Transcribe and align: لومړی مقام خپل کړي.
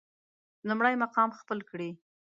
لومړی 0.67 0.93
مقام 1.03 1.29
خپل 1.39 1.59
کړي. 1.69 1.89